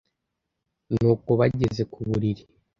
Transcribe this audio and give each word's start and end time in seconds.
Ni 0.93 1.03
uko 1.13 1.29
bageze 1.39 1.81
ku 1.91 1.99
buriri 2.07 2.43